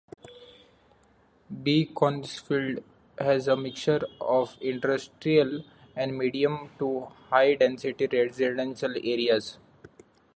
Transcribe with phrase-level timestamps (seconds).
[1.61, 2.83] Beaconsfield
[3.19, 5.63] has a mixture of industrial
[5.95, 9.59] and medium to high density residential areas.